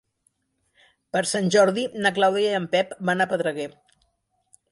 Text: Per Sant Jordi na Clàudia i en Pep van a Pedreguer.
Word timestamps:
Per 1.15 1.21
Sant 1.31 1.51
Jordi 1.57 1.83
na 2.05 2.13
Clàudia 2.17 2.55
i 2.55 2.59
en 2.61 2.67
Pep 2.73 2.97
van 3.11 3.21
a 3.21 3.27
Pedreguer. 3.35 3.71